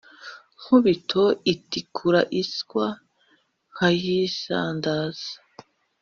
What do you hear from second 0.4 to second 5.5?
nkubito itikura iswa nkayisandaza